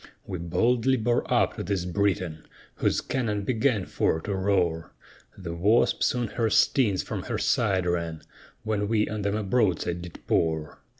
[0.25, 4.93] We boldly bore up to this Briton, Whose cannon began for to roar;
[5.37, 8.23] The Wasp soon her stings from her side ran,
[8.63, 10.79] When we on them a broadside did pour.